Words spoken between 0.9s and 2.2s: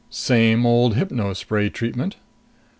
hypno spray treatment?"